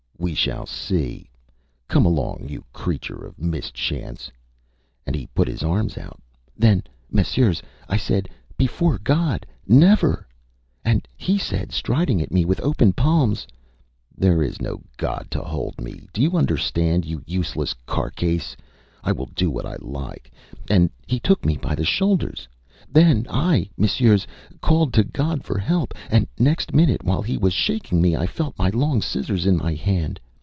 We 0.21 0.35
shall 0.35 0.67
see! 0.67 1.31
Come 1.87 2.05
along, 2.05 2.45
you 2.47 2.63
creature 2.71 3.25
of 3.25 3.39
mischance!Â 3.39 4.29
And 5.07 5.15
he 5.15 5.25
put 5.33 5.47
his 5.47 5.63
arms 5.63 5.97
out. 5.97 6.21
Then, 6.55 6.83
Messieurs, 7.09 7.59
I 7.89 7.97
said: 7.97 8.29
ÂBefore 8.59 9.03
God 9.03 9.47
never!Â 9.67 10.25
And 10.85 11.07
he 11.17 11.39
said, 11.39 11.71
striding 11.71 12.21
at 12.21 12.31
me 12.31 12.45
with 12.45 12.59
open 12.59 12.93
palms: 12.93 13.47
ÂThere 14.19 14.45
is 14.45 14.61
no 14.61 14.81
God 14.95 15.25
to 15.31 15.41
hold 15.41 15.81
me! 15.81 16.07
Do 16.13 16.21
you 16.21 16.37
understand, 16.37 17.03
you 17.03 17.23
useless 17.25 17.73
carcase. 17.87 18.55
I 19.03 19.11
will 19.11 19.25
do 19.33 19.49
what 19.49 19.65
I 19.65 19.77
like.Â 19.81 20.29
And 20.69 20.91
he 21.07 21.19
took 21.19 21.43
me 21.43 21.57
by 21.57 21.73
the 21.73 21.83
shoulders. 21.83 22.47
Then 22.93 23.25
I, 23.29 23.69
Messieurs, 23.77 24.27
called 24.59 24.91
to 24.95 25.05
God 25.05 25.45
for 25.45 25.57
help, 25.57 25.93
and 26.09 26.27
next 26.37 26.73
minute, 26.73 27.05
while 27.05 27.21
he 27.21 27.37
was 27.37 27.53
shaking 27.53 28.01
me, 28.01 28.17
I 28.17 28.27
felt 28.27 28.57
my 28.57 28.67
long 28.69 29.01
scissors 29.01 29.45
in 29.45 29.55
my 29.55 29.75
hand. 29.75 30.19